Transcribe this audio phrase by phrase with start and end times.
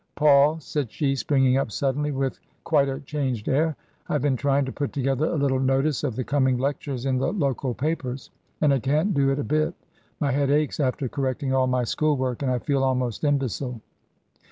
[0.15, 3.75] "Paul!" said she, springing up suddenly with quite a changed air,"
[4.09, 7.19] I have been trying to put together a little notice of the coming lectures in
[7.19, 9.75] the local papers, and I can't do it a bit
[10.19, 13.79] My head aches after correcting all my school work and I feel almost imbecile."